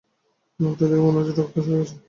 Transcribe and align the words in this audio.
মুখটা 0.59 0.85
দেখে 0.85 1.03
মনে 1.05 1.17
হচ্ছে 1.19 1.33
রক্ত 1.33 1.55
সরে 1.65 1.79
গেছে। 1.79 1.95